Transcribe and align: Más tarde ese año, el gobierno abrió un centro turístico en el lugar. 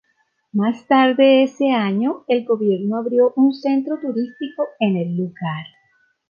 Más 0.53 0.87
tarde 0.87 1.43
ese 1.43 1.69
año, 1.73 2.23
el 2.27 2.43
gobierno 2.43 2.95
abrió 2.97 3.33
un 3.35 3.53
centro 3.53 3.99
turístico 3.99 4.65
en 4.79 4.97
el 4.97 5.15
lugar. 5.15 5.67